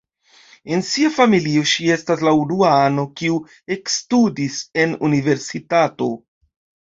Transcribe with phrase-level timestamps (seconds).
[0.75, 3.37] En sia familio ŝi estas la unua ano, kiu
[3.77, 6.11] ekstudis en universitato.